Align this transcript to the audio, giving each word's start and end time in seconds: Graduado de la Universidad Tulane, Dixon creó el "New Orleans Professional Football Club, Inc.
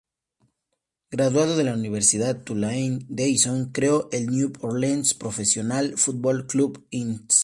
Graduado 1.11 1.55
de 1.55 1.63
la 1.63 1.75
Universidad 1.75 2.43
Tulane, 2.43 3.05
Dixon 3.07 3.71
creó 3.71 4.09
el 4.11 4.31
"New 4.35 4.51
Orleans 4.61 5.13
Professional 5.13 5.95
Football 5.95 6.47
Club, 6.47 6.87
Inc. 6.89 7.31